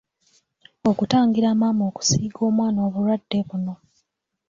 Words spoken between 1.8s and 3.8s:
okusiiga omwana obulwadde buno.